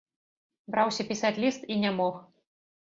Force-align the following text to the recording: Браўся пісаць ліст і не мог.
Браўся 0.77 1.07
пісаць 1.11 1.33
ліст 1.47 1.61
і 1.77 1.81
не 1.87 1.95
мог. 2.03 2.15